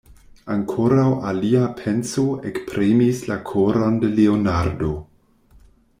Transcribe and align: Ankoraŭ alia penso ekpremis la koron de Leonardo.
Ankoraŭ 0.53 1.03
alia 1.31 1.67
penso 1.81 2.25
ekpremis 2.53 3.23
la 3.33 3.39
koron 3.51 4.03
de 4.05 4.11
Leonardo. 4.17 4.91